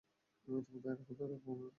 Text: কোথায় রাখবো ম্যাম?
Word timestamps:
কোথায় 1.07 1.29
রাখবো 1.31 1.51
ম্যাম? 1.51 1.69